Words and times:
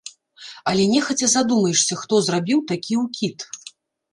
Але 0.69 0.83
нехаця 0.93 1.27
задумаешся, 1.35 1.99
хто 2.05 2.15
зрабіў 2.29 2.59
такі 2.73 2.93
ўкід. 3.03 3.37